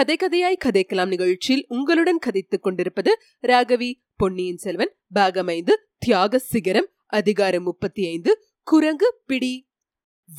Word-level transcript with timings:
கதை 0.00 0.16
கதையாய் 0.16 0.64
கதைக்கலாம் 0.64 1.06
நிகழ்ச்சியில் 1.06 1.64
உங்களுடன் 1.68 2.18
கதைத்துக் 2.26 2.62
கொண்டிருப்பது 2.62 3.18
ராகவி 3.42 3.94
பொன்னியின் 4.16 4.56
செல்வன் 4.56 4.96
பாகம் 5.12 5.46
ஐந்து 5.46 5.88
தியாக 5.98 6.38
சிகரம் 6.38 6.88
அதிகாரம் 7.06 7.62
முப்பத்தி 7.62 8.06
ஐந்து 8.06 8.44
குரங்கு 8.62 9.20
பிடி. 9.26 9.68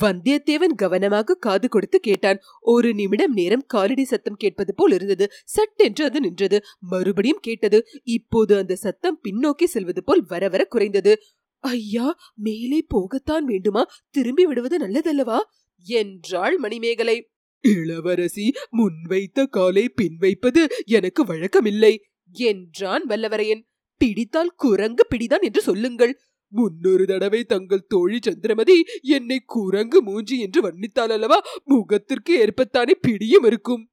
வந்தியத்தேவன் 0.02 0.74
கவனமாக 0.76 1.36
காது 1.36 1.70
கொடுத்து 1.70 2.00
கேட்டான். 2.00 2.40
ஒரு 2.62 2.94
நிமிடம் 2.94 3.34
நேரம் 3.34 3.64
காலடி 3.68 4.04
சத்தம் 4.04 4.36
கேட்பது 4.36 4.74
போல் 4.76 4.92
இருந்தது. 4.92 5.30
சட்டென்று 5.46 6.06
அது 6.06 6.20
நின்றது. 6.20 6.64
மறுபடியும் 6.80 7.40
கேட்டது. 7.42 7.86
இப்போது 8.04 8.58
அந்த 8.58 8.76
சத்தம் 8.76 9.20
பின்னோக்கி 9.24 9.64
செல்வது 9.64 10.04
போல் 10.04 10.26
வர 10.28 10.50
வர 10.50 10.66
குறைந்தது. 10.66 11.20
ஐயா 11.60 12.18
மேலே 12.36 12.86
போகத்தான் 12.96 13.44
வேண்டுமா? 13.44 13.86
திரும்பி 14.10 14.46
விடுவது 14.46 14.78
நல்லதல்லவா? 14.78 15.40
என்றாள் 15.84 16.58
மணிமேகலை. 16.58 17.31
இளவரசி 17.62 18.54
முன்வைத்த 18.78 19.48
காலை 19.48 19.90
பின் 19.90 20.18
வைப்பது 20.18 20.68
எனக்கு 20.86 21.26
வழக்கமில்லை. 21.26 21.98
என்றான் 22.32 23.08
வல்லவரையன். 23.08 23.62
பிடித்தால் 23.98 24.54
குரங்கு 24.56 25.06
பிடிதான் 25.10 25.42
என்று 25.42 25.62
சொல்லுங்கள். 25.62 26.20
முன்னொரு 26.48 27.06
தடவை 27.06 27.44
தங்கள் 27.44 27.86
தோழி 27.88 28.18
சந்திரமதி 28.22 28.84
என்னை 29.02 29.40
குரங்கு 29.46 30.02
மூஞ்சி 30.02 30.40
என்று 30.40 30.62
வர்ணித்தால் 30.62 31.12
அல்லவா? 31.12 31.42
முகத்திற்கு 31.64 32.34
ஏற்பத்தானே 32.38 32.92
பிடியும் 33.02 33.44
இருக்கும். 33.44 33.91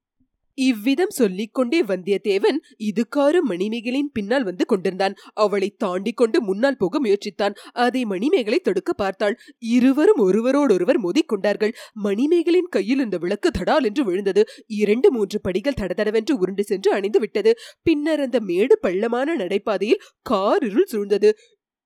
இவ்விதம் 0.59 1.11
சொல்லிக் 1.11 1.55
கொண்டே 1.55 1.83
வந்தியத்தேவன் 1.83 2.59
இதுகாறு 2.79 3.39
மணிமேகலின் 3.41 4.11
பின்னால் 4.13 4.45
வந்து 4.45 4.65
கொண்டிருந்தான். 4.67 5.15
அவளை 5.35 5.75
தாண்டி 5.79 6.13
கொண்டு 6.13 6.43
முன்னால் 6.43 6.77
போக 6.77 7.01
முயற்சித்தான். 7.01 7.55
அதை 7.73 8.05
மணிமேகலை 8.05 8.59
தடுக்க 8.59 8.93
பார்த்தாள். 8.93 9.39
இருவரும் 9.59 10.19
ஒருவரோடொருவர் 10.19 11.01
மோதிக்கொண்டார்கள். 11.01 11.75
மணிமேகலின் 11.93 12.71
கையில் 12.71 12.99
இந்த 12.99 13.19
விளக்கு 13.19 13.51
தடால் 13.59 13.85
என்று 13.85 14.05
விழுந்தது. 14.05 14.45
இரண்டு 14.67 15.13
மூன்று 15.13 15.41
படிகள் 15.41 15.79
தடதடவென்று 15.81 16.33
உருண்டு 16.33 16.65
சென்று 16.65 16.93
அணிந்து 16.93 17.19
விட்டது. 17.19 17.53
பின்னர் 17.83 18.21
அந்த 18.21 18.41
மேடு 18.41 18.79
பள்ளமான 18.79 19.37
நடைபாதையில் 19.37 20.05
கார் 20.23 20.65
இருள் 20.65 20.91
சூழ்ந்தது. 20.93 21.31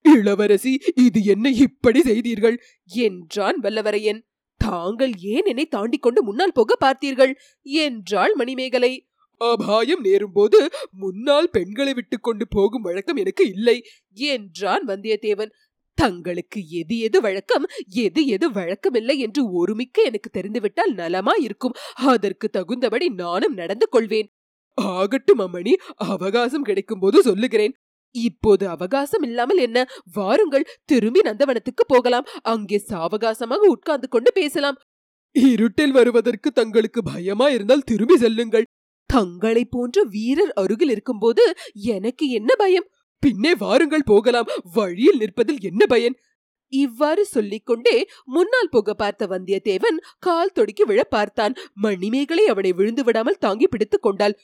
இளவரசி 0.05 0.71
இது 0.95 1.23
என்ன 1.23 1.49
இப்படி 1.49 2.01
செய்தீர்கள்? 2.01 2.57
என்றான் 2.85 3.59
வல்லவரையன். 3.61 4.19
தாங்கள் 4.63 5.13
ஏன் 5.33 5.45
என்னை 5.45 5.65
தாண்டி 5.65 5.97
கொண்டு 5.97 6.21
முன்னால் 6.23 6.53
போக 6.53 6.75
பார்த்தீர்கள்? 6.75 7.33
என்றாள் 7.63 8.33
மணிமேகலை. 8.35 8.93
அபாயம் 9.41 10.03
நேரும்போது 10.03 10.59
முன்னால் 10.91 11.49
பெண்களை 11.49 11.93
விட்டுக்கொண்டு 11.93 12.45
போகும் 12.47 12.81
வழக்கம் 12.81 13.15
எனக்கு 13.15 13.43
இல்லை 13.47 13.77
என்றான் 14.27 14.83
வந்தியத்தேவன். 14.87 15.53
தங்களுக்கு 15.97 16.59
எது 16.69 16.95
எது 16.99 17.17
வழக்கம் 17.21 17.65
எது 18.03 18.21
எது 18.25 18.47
வழக்கமில்லை 18.51 19.15
என்று 19.17 19.41
ஒருமிக்க 19.51 19.97
எனக்கு 20.01 20.29
தெரிந்துவிட்டால் 20.29 20.93
நலமா 20.93 21.33
இருக்கும் 21.39 21.75
அதற்கு 22.11 22.47
தகுந்தபடி 22.49 23.07
நானும் 23.13 23.53
நடந்து 23.53 23.87
கொள்வேன். 23.89 24.29
ஆகட்டும் 24.77 25.39
அம்மணி 25.39 25.73
அவகாசம் 26.09 26.61
கிடைக்கும் 26.61 26.99
போது 26.99 27.17
சொல்லுகிறேன். 27.21 27.73
இப்போது 28.15 28.69
அவகாசம் 28.69 29.21
இல்லாமல் 29.21 29.57
என்ன? 29.57 29.87
வாருங்கள் 30.13 30.69
திரும்பி 30.85 31.19
நந்தவனத்துக்கு 31.19 31.83
போகலாம். 31.87 32.27
அங்கே 32.41 32.83
சாவகாசமாக 32.89 33.69
உட்கார்ந்து 33.69 34.09
கொண்டு 34.09 34.31
பேசலாம். 34.33 34.77
இருட்டில் 35.35 35.91
வருவதற்கு 35.91 36.51
தங்களுக்கு 36.51 37.03
பயமா 37.03 37.49
இருந்தால் 37.49 37.81
திரும்பி 37.81 38.17
செல்லுங்கள். 38.17 38.67
தங்களை 39.09 39.65
போன்ற 39.65 40.03
வீரர் 40.03 40.53
அருகில் 40.53 40.89
இருக்கும்போது 40.89 41.43
எனக்கு 41.73 42.29
என்ன 42.29 42.51
பயம்? 42.55 42.87
பின்னே 43.19 43.55
வாருங்கள் 43.55 44.03
போகலாம். 44.03 44.49
வழியில் 44.73 45.17
நிற்பதில் 45.17 45.59
என்ன 45.61 45.85
பயன்? 45.85 46.15
இவ்வாறு 46.73 47.25
சொல்லிக்கொண்டே 47.25 48.07
முன்னால் 48.23 48.69
போக 48.69 48.93
பார்த்த 48.93 49.27
வந்தியத்தேவன் 49.27 49.97
கால் 50.19 50.53
தொடுக்கி 50.55 50.83
விழ 50.83 51.03
பார்த்தான். 51.03 51.53
மணிமேகலை 51.73 52.45
அவனை 52.47 52.71
விழுந்து 52.73 53.03
விடாமல் 53.03 53.37
தாங்கி 53.37 53.67
பிடித்துக் 53.67 54.01
கொண்டாள். 54.01 54.35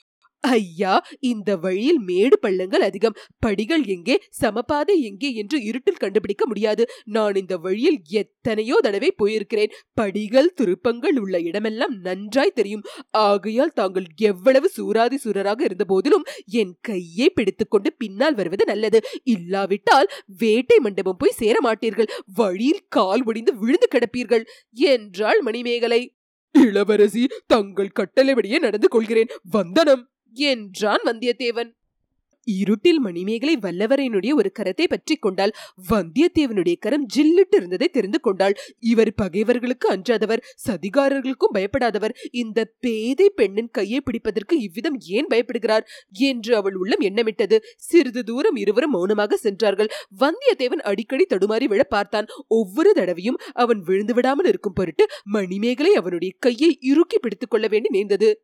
ஐயா 0.43 1.05
இந்த 1.19 1.57
வழியில் 1.57 1.99
மேடு 1.99 2.39
பள்ளங்கள் 2.39 2.81
அதிகம். 2.81 3.15
படிகள் 3.39 3.83
எங்கே 3.85 4.21
சமபாதை 4.41 4.95
எங்கே 5.01 5.33
என்று 5.33 5.63
இருட்டில் 5.63 5.97
கண்டுபிடிக்க 5.97 6.45
முடியாது. 6.45 6.89
நான் 7.05 7.35
இந்த 7.35 7.57
வழியில் 7.57 8.01
எத்தனையோ 8.09 8.79
தடவை 8.81 9.13
போயிருக்கிறேன். 9.17 9.69
படிகள் 9.93 10.53
திருப்பங்கள் 10.53 11.17
உள்ள 11.17 11.39
இடமெல்லாம் 11.39 11.99
நன்றாய் 11.99 12.51
தெரியும். 12.51 12.83
ஆகையால் 13.09 13.73
தாங்கள் 13.73 14.05
எவ்வளவு 14.15 14.71
சூராதி 14.77 15.15
சூரராக 15.15 15.63
இருந்த 15.63 15.83
போதிலும் 15.83 16.27
என் 16.45 16.75
கையை 16.81 17.29
பிடித்துக்கொண்டு 17.29 17.93
பின்னால் 17.93 18.35
வருவது 18.35 18.65
நல்லது. 18.65 19.01
இல்லாவிட்டால் 19.23 20.09
வேட்டை 20.25 20.79
மண்டபம் 20.79 21.17
போய் 21.17 21.31
சேர 21.31 21.57
மாட்டீர்கள். 21.63 22.11
வழியில் 22.25 22.85
கால் 22.87 23.23
ஒடிந்து 23.25 23.57
விழுந்து 23.57 23.87
கிடப்பீர்கள். 23.91 24.45
என்றாள் 24.73 25.41
மணிமேகலை. 25.41 26.15
இளவரசி 26.51 27.27
தங்கள் 27.47 27.87
கட்டளைபடியே 27.87 28.59
நடந்து 28.59 28.87
கொள்கிறேன். 28.87 29.27
வந்தனம். 29.51 30.09
என்றான் 30.33 31.01
வந்தியத்தேவன். 31.05 31.77
இருட்டில் 32.43 32.99
மணிமேகலை 32.99 33.57
வல்லவரையனுடைய 33.57 34.33
ஒரு 34.33 34.51
கரத்தை 34.59 34.85
பற்றி 34.87 35.15
கொண்டாள். 35.15 35.53
வந்தியத்தேவனுடைய 35.89 36.75
கரம் 36.79 37.05
ஜில்லிட்டு 37.15 37.55
இருந்ததை 37.55 37.87
தெரிந்து 37.87 38.19
கொண்டாள். 38.19 38.57
இவர் 38.79 39.13
பகைவர்களுக்கு 39.15 39.89
அஞ்சாதவர் 39.89 40.43
சதிகாரர்களுக்கும் 40.67 41.53
பயப்படாதவர். 41.53 42.15
இந்த 42.31 42.73
பேதை 42.79 43.29
பெண்ணின் 43.29 43.71
கையை 43.71 44.01
பிடிப்பதற்கு 44.01 44.51
இவ்விதம் 44.51 44.99
ஏன் 44.99 45.27
பயப்படுகிறார் 45.27 45.81
என்று 46.11 46.55
அவள் 46.55 46.73
உள்ளம் 46.73 46.99
எண்ணமிட்டது. 46.99 47.57
சிறிது 47.75 48.23
தூரம் 48.23 48.55
இருவரும் 48.55 48.91
மௌனமாக 48.91 49.35
சென்றார்கள். 49.35 49.89
வந்தியத்தேவன் 50.19 50.83
அடிக்கடி 50.83 51.25
தடுமாறி 51.29 51.63
விழ 51.63 51.83
பார்த்தான். 51.83 52.27
ஒவ்வொரு 52.47 52.93
தடவையும் 52.93 53.37
அவன் 53.53 53.79
விழுந்து 53.79 54.13
விடாமல் 54.13 54.45
இருக்கும் 54.45 54.73
பொருட்டு 54.73 55.05
மணிமேகலை 55.23 55.93
அவனுடைய 55.93 56.33
கையை 56.39 56.77
இறுக்கி 56.81 57.19
பிடித்துக் 57.19 57.49
கொள்ள 57.49 57.67
வேண்டி 57.67 57.89
நேர்ந்தது. 57.89 58.43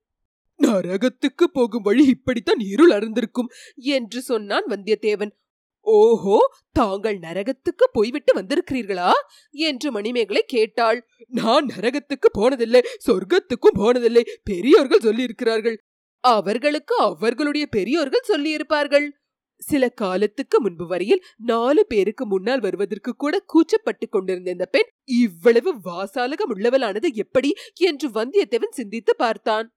நரகத்துக்கு 0.59 1.45
போகும் 1.53 1.81
வழி 1.81 2.05
இப்படித்தான் 2.05 2.59
இருள் 2.59 2.91
அறந்திருக்கும் 2.91 3.49
என்று 3.75 4.21
சொன்னான் 4.21 4.67
வந்தியத்தேவன். 4.69 5.33
ஓஹோ 5.81 6.37
தாங்கள் 6.71 7.17
நரகத்துக்கு 7.19 7.85
போய்விட்டு 7.91 8.31
வந்திருக்கிறீர்களா? 8.41 9.11
என்று 9.51 9.91
மணிமேகலை 9.91 10.43
கேட்டாள். 10.47 10.99
நான் 11.27 11.65
நரகத்துக்கு 11.65 12.29
போனதில்லை 12.37 12.81
சொர்க்கத்துக்கும் 13.07 13.79
போனதில்லை 13.79 14.23
பெரியோர்கள் 14.43 15.03
சொல்லியிருக்கிறார்கள். 15.03 15.77
அவர்களுக்கு 16.19 16.95
அவர்களுடைய 16.95 17.67
பெரியோர்கள் 17.67 18.27
சொல்லியிருப்பார்கள். 18.27 19.07
சில 19.61 19.89
காலத்துக்கு 19.89 20.61
முன்பு 20.61 20.87
வரையில் 20.87 21.21
நாலு 21.37 21.85
பேருக்கு 21.85 22.25
முன்னால் 22.25 22.59
வருவதற்கு 22.59 23.15
கூட 23.15 23.35
கூச்சப்பட்டு 23.53 24.05
கொண்டிருந்த 24.09 24.51
இந்த 24.51 24.65
பெண் 24.65 24.89
இவ்வளவு 25.03 25.79
வாசாலகம் 25.81 26.51
உள்ளவளானது 26.55 27.09
எப்படி? 27.13 27.53
என்று 27.79 28.09
வந்தியத்தேவன் 28.09 28.77
சிந்தித்து 28.79 29.15
பார்த்தான். 29.15 29.67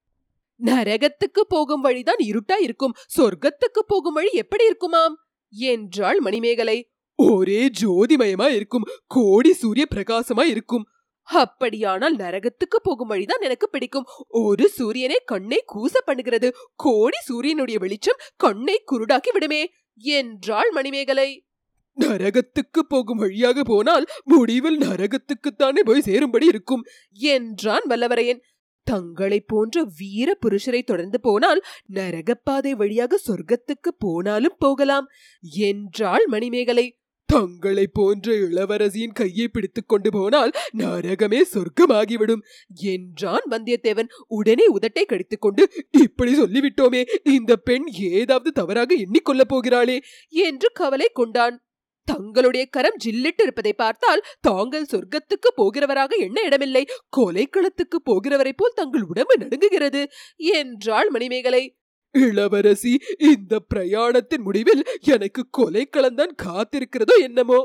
நரகத்துக்கு 0.65 1.43
போகும் 1.49 1.81
வழிதான் 1.81 2.17
இருட்டா 2.17 2.57
இருக்கும். 2.59 2.95
சொர்க்கத்துக்கு 3.17 3.81
போகும் 3.87 4.13
வழி 4.13 4.29
எப்படி 4.33 4.65
இருக்குமாம்? 4.65 5.19
என்றாள் 5.49 6.21
மணிமேகலை. 6.21 6.91
ஒரே 7.15 7.71
ஜோதிமயமா 7.81 8.49
இருக்கும். 8.49 8.83
கோடி 9.07 9.53
சூரிய 9.53 9.87
பிரகாசமா 9.95 10.43
இருக்கும். 10.43 10.87
அப்படியானால் 11.23 12.17
நரகத்துக்கு 12.17 12.79
போகும் 12.83 13.09
வழிதான் 13.09 13.41
எனக்கு 13.41 13.69
பிடிக்கும். 13.69 14.07
ஒரு 14.29 14.69
சூரியனை 14.69 15.19
கண்ணை 15.25 15.65
கூச 15.75 15.93
பண்ணுகிறது. 16.07 16.51
கோடி 16.75 17.17
சூரியனுடைய 17.21 17.81
வெளிச்சம் 17.81 18.21
கண்ணை 18.37 18.83
குருடாக்கி 18.93 19.33
விடுமே 19.33 19.73
என்றாள் 19.97 20.71
மணிமேகலை. 20.71 21.45
நரகத்துக்கு 22.01 22.81
போகும் 22.89 23.17
வழியாக 23.17 23.63
போனால் 23.65 24.07
முடிவில் 24.25 24.79
நரகத்துக்குத்தானே 24.79 25.81
போய் 25.85 26.01
சேரும்படி 26.01 26.47
இருக்கும் 26.47 26.85
என்றான் 27.13 27.87
வல்லவரையன். 27.89 28.41
தங்களை 28.91 29.41
போன்ற 29.41 29.87
வீர 29.99 30.39
புருஷரை 30.41 30.83
தொடர்ந்து 30.83 31.21
போனால் 31.21 31.65
நரகப்பாதை 31.95 32.71
வழியாக 32.71 33.19
சொர்க்கத்துக்கு 33.27 33.91
போனாலும் 33.99 34.57
போகலாம். 34.59 35.07
என்றாள் 35.41 36.27
மணிமேகலை. 36.27 36.99
தங்களை 37.27 37.87
போன்ற 37.87 38.33
இளவரசியின் 38.33 39.13
கையை 39.13 39.49
பிடித்துக் 39.49 39.89
கொண்டு 39.89 40.11
போனால் 40.11 40.51
நரகமே 40.79 41.41
சொர்க்கமாகிவிடும் 41.53 42.43
என்றான் 42.75 43.45
வந்தியத்தேவன். 43.51 44.09
உடனே 44.27 44.67
உதட்டை 44.73 45.05
கடித்துக் 45.05 45.41
கொண்டு 45.41 45.71
இப்படி 45.91 46.43
சொல்லிவிட்டோமே 46.43 47.05
இந்த 47.25 47.57
பெண் 47.57 47.87
ஏதாவது 47.93 48.53
தவறாக 48.53 48.97
எண்ணிக்கொள்ளப் 48.97 49.53
போகிறாளே 49.55 49.99
என்று 50.29 50.71
கவலை 50.73 51.11
கொண்டான். 51.13 51.63
தங்களுடைய 52.09 52.65
கரம் 52.67 53.01
ஜில்லிட்டு 53.05 53.43
இருப்பதை 53.43 53.73
பார்த்தால் 53.73 54.25
தாங்கள் 54.41 54.91
சொர்க்கத்துக்கு 54.93 55.51
போகிறவராக 55.57 56.13
என்ன 56.19 56.39
இடமில்லை. 56.43 56.85
கொலைக்களத்துக்கு 57.17 57.99
போகிறவரை 58.05 58.53
போல் 58.57 58.75
தங்கள் 58.75 59.03
உடம்பு 59.03 59.37
நடுங்குகிறது. 59.39 60.03
என்றாள் 60.55 61.11
மணிமேகலை. 61.11 61.65
இளவரசி 62.15 62.93
இந்த 63.31 63.55
பிரயாணத்தின் 63.75 64.45
முடிவில் 64.45 64.83
எனக்கு 65.07 65.43
கொலைக்களம்தான் 65.59 66.35
காத்திருக்கிறதோ 66.43 67.17
என்னமோ? 67.21 67.61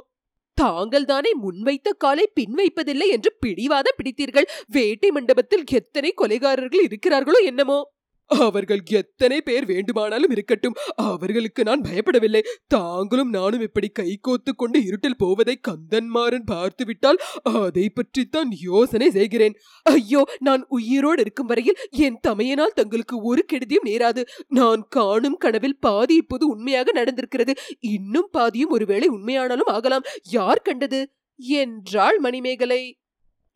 தாங்கள் 0.58 1.06
தானே 1.06 1.32
முன்வைத்த 1.44 1.90
காலை 1.98 2.26
பின் 2.34 2.56
வைப்பதில்லை 2.58 3.08
என்று 3.08 3.30
பிடிவாத 3.40 3.88
பிடித்தீர்கள். 3.98 4.48
வேட்டை 4.68 5.10
மண்டபத்தில் 5.12 5.64
எத்தனை 5.72 6.12
கொலைகாரர்கள் 6.22 6.86
இருக்கிறார்களோ 6.88 7.40
என்னமோ? 7.44 7.80
அவர்கள் 8.28 8.82
எத்தனை 8.86 9.42
பேர் 9.42 9.66
வேண்டுமானாலும் 9.66 10.30
இருக்கட்டும். 10.30 10.74
அவர்களுக்கு 10.96 11.64
நான் 11.64 11.82
பயப்படவில்லை. 11.82 12.42
தாங்களும் 12.68 13.30
நானும் 13.30 13.62
இப்படி 13.62 13.92
கைகோத்து 14.00 14.52
கொண்டு 14.56 14.84
இருட்டில் 14.84 15.18
போவதை 15.18 15.60
கந்தன்மாறன் 15.68 16.46
பார்த்துவிட்டால் 16.46 17.18
அதை 17.44 17.90
பற்றித்தான் 17.90 18.52
யோசனை 18.52 19.10
செய்கிறேன். 19.10 19.56
ஐயோ 19.84 20.24
நான் 20.40 20.66
உயிரோடு 20.68 21.22
இருக்கும் 21.22 21.46
வரையில் 21.46 21.76
என் 21.90 22.20
தமையனால் 22.28 22.76
தங்களுக்கு 22.76 23.22
ஒரு 23.22 23.46
கெடுதியும் 23.54 23.86
நேராது. 23.86 24.26
நான் 24.48 24.88
காணும் 24.90 25.38
கனவில் 25.38 25.80
பாதி 25.80 26.16
இப்போது 26.16 26.48
உண்மையாக 26.48 27.04
நடந்திருக்கிறது. 27.04 27.56
இன்னும் 27.80 28.30
பாதியும் 28.32 28.70
ஒருவேளை 28.70 29.10
உண்மையானாலும் 29.10 29.72
ஆகலாம். 29.72 30.04
யார் 30.30 30.62
கண்டது? 30.62 31.12
என்றாள் 31.36 32.20
மணிமேகலை. 32.20 32.98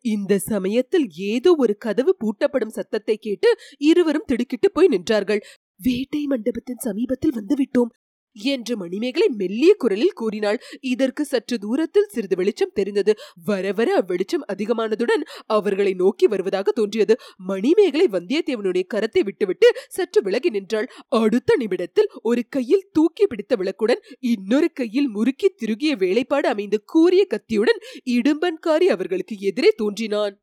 இந்த 0.08 0.34
சமயத்தில் 0.52 1.06
ஏதோ 1.28 1.50
ஒரு 1.58 1.74
கதவு 1.76 2.12
பூட்டப்படும் 2.20 2.76
சத்தத்தை 2.78 3.16
கேட்டு 3.16 3.50
இருவரும் 3.90 4.26
திடுக்கிட்டு 4.26 4.68
போய் 4.70 4.92
நின்றார்கள். 4.94 5.42
வேட்டை 5.80 6.22
மண்டபத்தின் 6.26 6.84
சமீபத்தில் 6.86 7.36
வந்துவிட்டோம். 7.36 7.90
என்று 8.34 8.76
மணிமேகலை 8.76 9.28
மெல்லிய 9.28 9.74
குரலில் 9.74 10.12
கூறினாள். 10.12 10.62
இதற்கு 10.80 11.24
சற்று 11.24 11.58
தூரத்தில் 11.58 12.08
சிறிது 12.08 12.36
வெளிச்சம் 12.36 12.74
தெரிந்தது. 12.74 13.14
வர 13.44 13.72
வர 13.72 14.04
அவ்வெளிச்சம் 14.04 14.44
அதிகமானதுடன் 14.52 15.22
அவர்களை 15.46 15.94
நோக்கி 15.94 16.26
வருவதாக 16.26 16.72
தோன்றியது. 16.72 17.18
மணிமேகலை 17.36 18.08
வந்தியத்தேவனுடைய 18.12 18.84
கரத்தை 18.94 19.24
விட்டுவிட்டு 19.24 19.74
சற்று 19.88 20.22
விலகி 20.22 20.50
நின்றாள். 20.50 20.90
அடுத்த 21.08 21.56
நிமிடத்தில் 21.56 22.10
ஒரு 22.22 22.44
கையில் 22.48 22.88
தூக்கி 22.92 23.26
பிடித்த 23.26 23.56
விளக்குடன் 23.56 24.02
இன்னொரு 24.20 24.72
கையில் 24.72 25.08
முறுக்கி 25.08 25.48
திருகிய 25.48 25.96
வேலைப்பாடு 25.96 26.48
அமைந்த 26.48 26.76
கூறிய 26.84 27.26
கத்தியுடன் 27.26 27.80
இடும்பன்காரி 28.10 28.84
அவர்களுக்கு 28.84 29.36
எதிரே 29.38 29.70
தோன்றினான். 29.76 30.40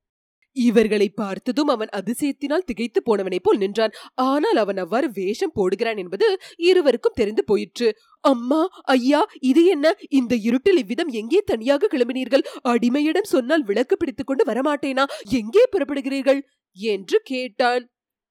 இவர்களை 0.55 1.09
பார்த்ததும் 1.09 1.67
அவன் 1.67 1.87
அதிசயத்தினால் 1.95 2.65
திகைத்து 2.65 3.01
போனவனைப் 3.05 3.43
போல் 3.43 3.57
நின்றான். 3.57 3.93
ஆனால் 4.13 4.55
அவன் 4.55 4.77
அவ்வாறு 4.77 5.11
வேஷம் 5.11 5.55
போடுகிறான் 5.55 5.97
என்பது 5.97 6.39
இருவருக்கும் 6.55 7.15
தெரிந்து 7.15 7.43
போயிற்று. 7.43 7.89
அம்மா 8.23 8.61
ஐயா 8.81 9.21
இது 9.39 9.65
என்ன? 9.65 9.95
இந்த 10.09 10.35
இருட்டில் 10.35 10.77
இவ்விதம் 10.77 11.07
எங்கே 11.07 11.41
தனியாக 11.45 11.89
கிளம்பினீர்கள்? 11.91 12.45
அடிமையிடம் 12.67 13.31
சொன்னால் 13.33 13.63
விளக்கு 13.63 13.97
பிடித்துக் 13.97 14.27
கொண்டு 14.27 14.43
வரமாட்டேனா? 14.43 15.05
எங்கே 15.31 15.65
புறப்படுகிறீர்கள்? 15.71 16.41
என்று 16.77 17.21
கேட்டான். 17.23 17.83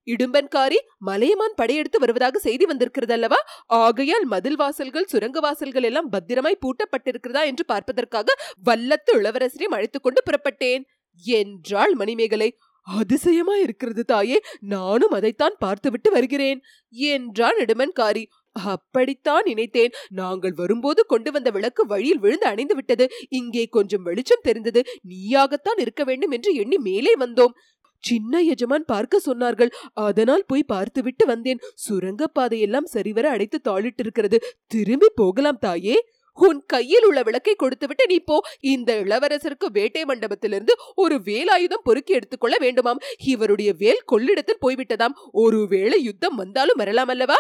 இடும்பன்காரி 0.07 0.79
மலையமான் 0.99 1.55
படையெடுத்து 1.57 1.99
வருவதாக 1.99 2.39
செய்தி 2.39 2.65
வந்திருக்கிறது 2.65 3.13
அல்லவா 3.13 3.39
ஆகையால் 3.67 4.25
மதில் 4.25 4.57
வாசல்கள் 4.57 5.05
சுரங்க 5.05 5.41
வாசல்கள் 5.41 5.83
எல்லாம் 5.83 6.11
பத்திரமாய் 6.11 6.63
பூட்டப்பட்டிருக்கிறதா 6.67 7.43
என்று 7.45 7.65
பார்ப்பதற்காக 7.65 8.35
வல்லத்து 8.67 9.13
இளவரசரையும் 9.13 9.77
அழைத்துக் 9.77 10.03
கொண்டு 10.03 10.23
புறப்பட்டேன். 10.31 10.85
என்றாள் 11.23 11.95
மணிமேகலை 11.95 12.57
அதிசயமா 12.83 13.55
இருக்கிறது 13.57 14.05
தாயே. 14.05 14.41
நானும் 14.61 15.11
அதைத்தான் 15.11 15.57
பார்த்துவிட்டு 15.59 16.11
வருகிறேன். 16.11 16.61
என்றான் 16.91 17.57
நெடுமன்காரி 17.59 18.25
அப்படித்தான் 18.53 19.43
நினைத்தேன். 19.45 19.93
நாங்கள் 20.09 20.53
வரும்போது 20.53 21.07
கொண்டு 21.07 21.33
வந்த 21.33 21.51
விளக்கு 21.51 21.87
வழியில் 21.87 22.19
விழுந்து 22.19 22.47
அணைந்து 22.47 22.75
விட்டது. 22.75 23.11
இங்கே 23.29 23.67
கொஞ்சம் 23.67 24.03
வெளிச்சம் 24.03 24.43
தெரிந்தது. 24.43 24.85
நீயாகத்தான் 25.09 25.81
இருக்க 25.81 26.05
வேண்டும் 26.05 26.31
என்று 26.31 26.55
எண்ணி 26.55 26.79
மேலே 26.79 27.15
வந்தோம். 27.17 27.55
சின்ன 27.99 28.43
எஜமான் 28.43 28.85
பார்க்க 28.85 29.21
சொன்னார்கள். 29.27 29.71
அதனால் 29.93 30.45
போய் 30.47 30.63
பார்த்துவிட்டு 30.63 31.27
வந்தேன். 31.27 31.61
சுரங்கப்பாதையெல்லாம் 31.89 32.85
சரிவர 32.85 33.31
அடைத்து 33.31 33.61
தாளிட்டிருக்கிறது. 33.65 34.41
திரும்பி 34.67 35.07
போகலாம் 35.15 35.59
தாயே. 35.59 36.07
உன் 36.35 36.63
கையில் 36.67 37.07
உள்ள 37.07 37.23
விளக்கை 37.23 37.55
கொடுத்துவிட்டு 37.55 38.07
நீ 38.07 38.19
போ. 38.19 38.41
இந்த 38.61 39.03
இளவரசருக்கு 39.05 39.67
வேட்டை 39.73 40.03
மண்டபத்திலிருந்து 40.03 40.75
ஒரு 40.95 41.21
வேலாயுதம் 41.25 41.85
பொறுக்கி 41.85 42.13
எடுத்துக்கொள்ள 42.13 42.57
வேண்டுமாம். 42.61 43.01
இவருடைய 43.25 43.75
வேல் 43.79 44.03
கொள்ளிடத்தில் 44.05 44.63
போய்விட்டதாம். 44.67 45.15
ஒருவேளை 45.33 46.03
யுத்தம் 46.03 46.35
வந்தாலும் 46.35 46.77
வரலாம் 46.77 47.09
அல்லவா? 47.09 47.35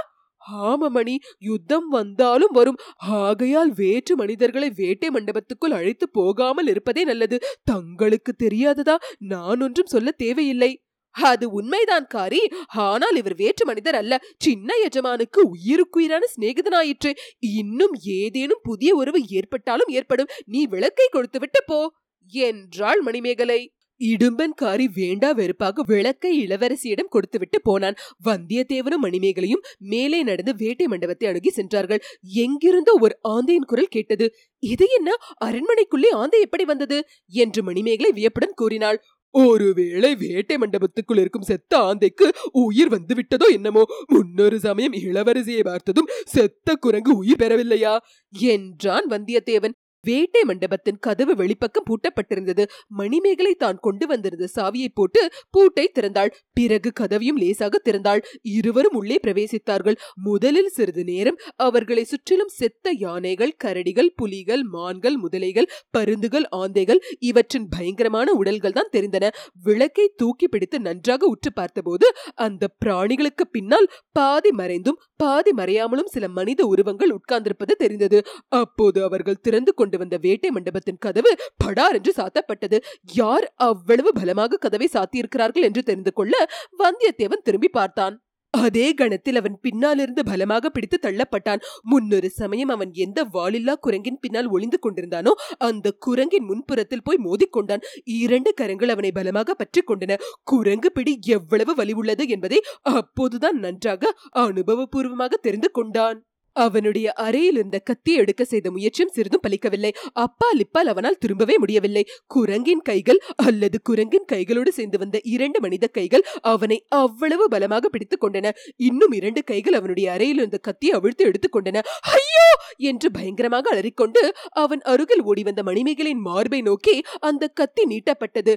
ஆமமணி 0.63 1.17
யுத்தம் 1.39 1.89
வந்தாலும் 1.89 2.53
வரும். 2.53 2.77
ஆகையால் 2.97 3.73
வேற்று 3.75 4.17
மனிதர்களை 4.17 4.73
வேட்டை 4.75 5.09
மண்டபத்துக்குள் 5.09 5.73
அழைத்து 5.73 6.11
போகாமல் 6.11 6.67
இருப்பதே 6.67 7.05
நல்லது. 7.05 7.39
தங்களுக்கு 7.65 8.35
தெரியாததா? 8.43 8.97
நான் 9.19 9.61
ஒன்றும் 9.61 9.87
சொல்ல 9.87 10.11
தேவையில்லை. 10.11 10.81
அது 11.15 11.51
உண்மைதான் 11.51 12.07
காரி. 12.07 12.49
ஆனால் 12.67 13.17
இவர் 13.17 13.35
வேற்று 13.35 13.67
மனிதர் 13.67 13.95
அல்ல. 13.95 14.21
சின்ன 14.39 14.75
எஜமானுக்கு 14.87 15.41
உயிருக்குயிரான 15.41 16.27
சிநேகிதனாயிற்று. 16.37 17.13
இன்னும் 17.39 17.95
ஏதேனும் 18.03 18.61
புதிய 18.63 18.95
உறவு 18.95 19.21
ஏற்பட்டாலும் 19.29 19.89
ஏற்படும். 19.89 20.27
நீ 20.47 20.67
விளக்கை 20.67 21.09
கொடுத்துவிட்டு 21.11 21.63
போ. 21.67 21.93
என்றாள் 22.33 23.01
மணிமேகலை. 23.01 23.75
இடும்பன்காரி 24.01 24.85
வேண்டா 24.95 25.33
வெறுப்பாக 25.33 25.83
விளக்கை 25.87 26.47
இளவரசியிடம் 26.47 27.09
கொடுத்துவிட்டு 27.09 27.61
போனான். 27.63 27.95
வந்தியத்தேவனும் 28.25 29.03
மணிமேகலையும் 29.03 29.63
மேலே 29.79 30.23
நடந்து 30.23 30.55
வேட்டை 30.57 30.87
மண்டபத்தை 30.87 31.29
அணுகி 31.29 31.51
சென்றார்கள். 31.51 32.03
எங்கிருந்தோ 32.23 32.99
ஒரு 33.01 33.19
ஆந்தையின் 33.29 33.67
குரல் 33.67 33.87
கேட்டது. 33.87 34.35
இது 34.59 34.87
என்ன? 34.91 35.11
அரண்மனைக்குள்ளே 35.45 36.11
ஆந்தை 36.11 36.41
எப்படி 36.41 36.65
வந்தது? 36.65 37.05
என்று 37.27 37.63
மணிமேகலை 37.63 38.13
வியப்புடன் 38.13 38.55
கூறினாள். 38.55 39.05
ஒருவேளை 39.35 40.17
வேட்டை 40.17 40.57
மண்டபத்துக்குள் 40.57 41.21
இருக்கும் 41.21 41.43
செத்த 41.43 41.79
ஆந்தைக்கு 41.79 42.27
உயிர் 42.53 42.89
வந்து 42.89 43.15
விட்டதோ 43.15 43.53
என்னமோ? 43.53 43.85
முன்னொரு 44.07 44.61
சமயம் 44.61 44.93
இளவரசியை 44.93 45.65
பார்த்ததும் 45.65 46.09
செத்த 46.25 46.75
குரங்கு 46.75 47.17
உயிர் 47.17 47.41
பெறவில்லையா? 47.41 47.99
என்றான் 48.33 49.07
வந்தியத்தேவன். 49.09 49.75
வேட்டை 50.07 50.43
மண்டபத்தின் 50.45 51.01
கதவு 51.07 51.35
வெளிப்பக்கம் 51.35 51.87
பூட்டப்பட்டிருந்தது. 51.91 52.65
மணிமேகலை 53.01 53.55
தான் 53.55 53.79
கொண்டு 53.79 54.05
வந்திருந்த 54.07 54.49
சாவியை 54.57 54.91
போட்டு 54.95 55.21
பூட்டை 55.51 55.87
திறந்தாள். 55.99 56.33
பிறகு 56.53 56.91
கதவையும் 57.01 57.41
லேசாக 57.43 57.81
திறந்தாள். 57.89 58.23
இருவரும் 58.57 58.97
உள்ளே 59.01 59.19
பிரவேசித்தார்கள். 59.27 59.99
முதலில் 60.29 60.73
சிறிது 60.77 61.05
நேரம் 61.05 61.41
அவர்களை 61.67 62.05
சுற்றிலும் 62.05 62.53
செத்த 62.59 62.93
யானைகள் 63.05 63.55
கரடிகள் 63.65 64.11
புலிகள் 64.17 64.63
மான்கள் 64.75 65.17
முதலைகள் 65.25 65.71
பருந்துகள் 65.91 66.47
ஆந்தைகள் 66.57 67.01
இவற்றின் 67.31 67.69
பயங்கரமான 67.69 68.29
உடல்கள் 68.33 68.77
தான் 68.79 68.93
தெரிந்தன. 68.97 69.25
விளக்கை 69.63 70.07
தூக்கி 70.17 70.47
பிடித்து 70.49 70.79
நன்றாக 70.81 71.23
உற்று 71.27 71.51
பார்த்தபோது 71.53 72.07
அந்த 72.47 72.65
பிராணிகளுக்கு 72.85 73.45
பின்னால் 73.51 73.91
பாதி 74.13 74.51
மறைந்தும் 74.53 75.01
பாதி 75.17 75.53
மறையாமலும் 75.53 76.13
சில 76.15 76.25
மனித 76.39 76.61
உருவங்கள் 76.67 77.15
உட்கார்ந்திருப்பது 77.19 77.75
தெரிந்தது. 77.83 78.19
அப்போது 78.61 78.99
அவர்கள் 79.09 79.43
திறந்து 79.47 79.73
கொண்டு 79.75 79.94
வந்த 79.97 80.19
வேட்டை 80.19 80.51
மண்டபத்தின் 80.51 81.03
கதவு 81.07 81.33
படார் 81.65 81.97
என்று 82.01 82.15
சாத்தப்பட்டது. 82.17 82.79
யார் 83.13 83.47
அவ்வளவு 83.69 84.13
பலமாக 84.13 84.61
கதவை 84.67 84.89
சாத்தியிருக்கிறார்கள் 84.93 85.69
என்று 85.71 85.83
தெரிந்து 85.83 86.13
கொள்ள 86.13 86.35
வந்தியத்தேவன் 86.79 87.47
திரும்பி 87.49 87.69
பார்த்தான். 87.69 88.17
அதே 88.55 88.85
கணத்தில் 88.95 89.39
அவன் 89.39 89.57
பின்னாலிருந்து 89.63 90.23
பலமாக 90.29 90.71
பிடித்து 90.71 90.99
தள்ளப்பட்டான். 91.03 91.63
முன்னொரு 91.91 92.29
சமயம் 92.31 92.73
அவன் 92.75 92.93
எந்த 93.05 93.21
வாளில்லா 93.37 93.75
குரங்கின் 93.87 94.21
பின்னால் 94.21 94.51
ஒளிந்து 94.55 94.79
கொண்டிருந்தானோ 94.79 95.33
அந்த 95.69 95.93
குரங்கின் 96.07 96.47
முன்புறத்தில் 96.51 97.03
போய் 97.03 97.25
மோதிக்கொண்டான். 97.25 97.83
இரண்டு 98.05 98.53
கரங்கள் 98.55 98.93
அவனை 98.95 99.11
பலமாக 99.13 99.55
பற்றி 99.55 99.83
கொண்டன. 99.83 100.19
குரங்கு 100.53 100.93
பிடி 100.93 101.15
எவ்வளவு 101.37 101.75
வலி 101.75 101.97
உள்ளது 102.03 102.27
என்பதை 102.29 102.61
அப்போதுதான் 102.83 103.59
நன்றாக 103.59 104.13
அனுபவபூர்வமாக 104.45 105.41
தெரிந்து 105.49 105.71
கொண்டான். 105.71 106.21
அவனுடைய 106.57 107.07
அறையில் 107.19 107.57
இருந்த 107.57 107.79
கத்தி 107.81 108.13
எடுக்க 108.15 108.43
செய்த 108.45 108.71
முயற்சியும் 108.71 109.13
சிறிதும் 109.13 109.45
பலிக்கவில்லை. 109.45 109.93
அப்பால் 110.19 110.61
இப்பால் 110.61 110.87
அவனால் 110.87 111.21
திரும்பவே 111.25 111.57
முடியவில்லை. 111.59 112.05
குரங்கின் 112.27 112.83
கைகள் 112.83 113.21
அல்லது 113.45 113.79
குரங்கின் 113.83 114.29
கைகளோடு 114.33 114.71
சேர்ந்து 114.71 114.99
வந்த 114.99 115.17
இரண்டு 115.27 115.61
மனித 115.61 115.87
கைகள் 115.91 116.25
அவனை 116.47 116.79
அவ்வளவு 116.97 117.47
பலமாக 117.49 117.89
பிடித்துக் 117.89 118.25
கொண்டன. 118.25 118.53
இன்னும் 118.83 119.13
இரண்டு 119.13 119.43
கைகள் 119.45 119.75
அவனுடைய 119.75 120.07
அறையில் 120.13 120.39
இருந்த 120.39 120.59
கத்தியை 120.61 120.95
அவிழ்த்து 120.95 121.25
எடுத்துக்கொண்டன 121.25 121.83
ஐயோ! 122.15 122.47
என்று 122.85 123.09
பயங்கரமாக 123.11 123.71
அலறிக்கொண்டு 123.71 124.23
அவன் 124.59 124.83
அருகில் 124.87 125.25
ஓடி 125.25 125.43
வந்த 125.43 125.63
மணிமேகலின் 125.63 126.23
மார்பை 126.23 126.61
நோக்கி 126.63 126.97
அந்த 127.21 127.45
கத்தி 127.55 127.85
நீட்டப்பட்டது. 127.87 128.55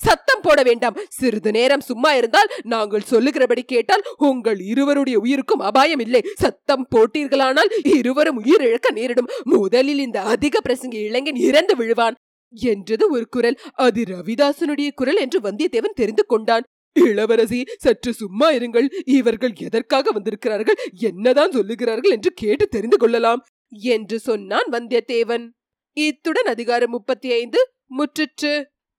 சத்தம் 0.00 0.42
போட 0.42 0.62
வேண்டாம். 0.62 0.96
சிறிது 1.08 1.50
நேரம் 1.50 1.80
சும்மா 1.80 2.14
இருந்தால் 2.14 2.50
நாங்கள் 2.62 3.00
சொல்லுகிறபடி 3.00 3.62
கேட்டால் 3.62 4.04
உங்கள் 4.16 4.60
இருவருடைய 4.60 5.18
உயிருக்கும் 5.18 5.58
அபாயம் 5.58 5.98
இல்லை. 5.98 6.22
சத்தம் 6.34 6.88
போட்டீர்களானால் 6.94 7.70
இருவரும் 7.82 8.36
உயிர் 8.36 8.60
இழக்க 8.60 8.90
நேரிடும். 8.90 9.30
முதலில் 9.42 9.98
இந்த 9.98 10.20
அதிக 10.20 10.60
பிரசங்க 10.68 10.94
இளைஞன் 10.94 11.36
இறந்து 11.36 11.76
விழுவான் 11.76 12.14
என்றது 12.52 13.10
ஒரு 13.10 13.28
குரல். 13.28 13.58
அது 13.72 14.02
ரவிதாசனுடைய 14.02 14.90
குரல் 14.94 15.16
என்று 15.16 15.40
வந்தியத்தேவன் 15.40 15.94
தெரிந்து 15.94 16.26
கொண்டான். 16.26 16.62
இளவரசி 16.92 17.64
சற்று 17.78 18.12
சும்மா 18.12 18.50
இருங்கள். 18.50 18.86
இவர்கள் 19.04 19.52
எதற்காக 19.52 20.10
வந்திருக்கிறார்கள்? 20.10 20.78
என்னதான் 20.92 21.50
சொல்லுகிறார்கள் 21.50 22.10
என்று 22.10 22.30
கேட்டு 22.34 22.66
தெரிந்து 22.66 22.96
கொள்ளலாம் 22.96 23.42
என்று 23.82 24.18
சொன்னான் 24.18 24.68
வந்தியத்தேவன். 24.72 25.44
இத்துடன் 25.92 26.44
அதிகாரம் 26.44 26.90
முப்பத்தி 26.90 27.32
ஐந்து 27.32 27.60
முற்றிற்று. 27.98 28.54